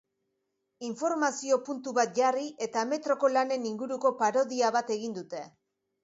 Informazio 0.85 1.57
puntu 1.67 1.91
bat 1.97 2.15
jarri 2.19 2.45
eta 2.67 2.85
metroko 2.93 3.29
lanen 3.33 3.67
inguruko 3.73 4.13
parodia 4.23 4.71
bat 4.77 4.91
egin 4.97 5.13
dute. 5.19 5.43